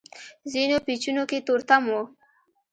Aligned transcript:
ځينو 0.51 0.77
پېچونو 0.85 1.23
کې 1.29 1.45
تورتم 1.47 1.83
و. 1.91 1.95